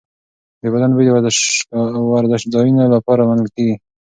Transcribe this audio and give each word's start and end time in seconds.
د 0.61 0.63
بدن 0.73 0.91
بوی 0.95 1.05
د 1.07 1.09
ورزشځایونو 2.13 2.83
لپاره 2.95 3.21
منل 3.29 3.47
کېږي. 3.55 3.75